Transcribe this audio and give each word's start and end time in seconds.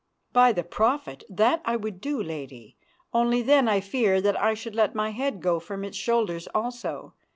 "By 0.33 0.51
the 0.51 0.63
Prophet, 0.63 1.23
that 1.29 1.61
I 1.63 1.75
would 1.75 2.01
do, 2.01 2.23
Lady, 2.23 2.75
only 3.13 3.43
then 3.43 3.67
I 3.69 3.81
fear 3.81 4.15
me 4.15 4.21
that 4.21 4.41
I 4.41 4.55
should 4.55 4.73
let 4.73 4.95
my 4.95 5.11
head 5.11 5.41
go 5.43 5.59
from 5.59 5.83
its 5.83 5.95
shoulders 5.95 6.47
also. 6.55 7.13